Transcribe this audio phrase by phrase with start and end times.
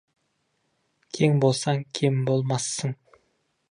[1.19, 3.01] Кең болсаң, кем болмассың.